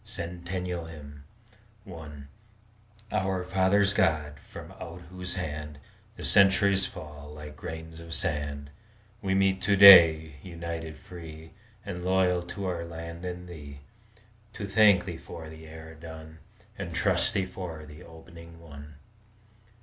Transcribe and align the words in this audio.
CENTENNIAL 0.03 0.87
HYMN 1.85 2.27
I 3.11 3.15
Our 3.15 3.43
fathers' 3.43 3.93
God! 3.93 4.39
from 4.39 4.71
out 4.79 5.01
whose 5.11 5.35
hand 5.35 5.77
The 6.15 6.23
centuries 6.23 6.87
fall 6.87 7.31
like 7.35 7.55
grains 7.55 7.99
of 7.99 8.11
sand, 8.11 8.71
We 9.21 9.35
meet 9.35 9.61
to 9.61 9.75
day, 9.75 10.37
united, 10.41 10.97
free, 10.97 11.51
And 11.85 12.03
loyal 12.03 12.41
to 12.41 12.65
our 12.65 12.83
land 12.83 13.25
and 13.25 13.47
Thee, 13.47 13.81
To 14.53 14.65
thank 14.65 15.05
Thee 15.05 15.17
for 15.17 15.49
the 15.51 15.67
era 15.67 15.93
done, 15.93 16.39
And 16.79 16.95
trust 16.95 17.35
Thee 17.35 17.45
for 17.45 17.85
the 17.85 18.01
opening 18.01 18.59
one. 18.59 18.95